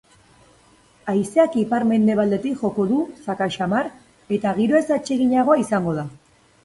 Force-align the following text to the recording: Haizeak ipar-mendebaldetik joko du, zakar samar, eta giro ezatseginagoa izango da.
Haizeak 1.11 1.57
ipar-mendebaldetik 1.63 2.57
joko 2.63 2.87
du, 2.93 3.03
zakar 3.27 3.53
samar, 3.59 3.91
eta 4.39 4.55
giro 4.61 4.81
ezatseginagoa 4.85 5.59
izango 5.67 5.95
da. 6.01 6.07